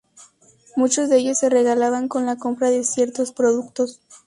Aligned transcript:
Muchos 0.75 1.09
de 1.09 1.17
ellos 1.19 1.37
se 1.37 1.51
regalaban 1.51 2.07
con 2.07 2.25
la 2.25 2.35
compra 2.35 2.71
de 2.71 2.83
ciertos 2.83 3.31
productos. 3.31 4.01